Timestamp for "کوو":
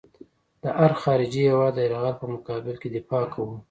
3.33-3.55